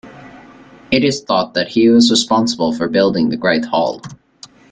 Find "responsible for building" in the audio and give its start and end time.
2.09-3.29